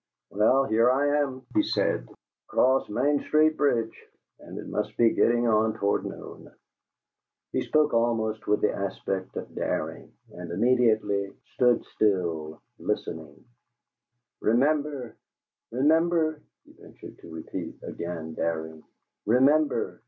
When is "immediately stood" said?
10.51-11.85